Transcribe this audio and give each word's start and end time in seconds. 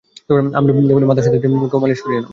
আমি 0.57 0.69
বলি, 0.77 1.05
মাথার 1.09 1.25
সাথে 1.25 1.37
সাথে 1.37 1.47
মুখেও 1.53 1.81
মালিশ 1.83 1.99
করিয়ে 2.01 2.19
নেও। 2.19 2.29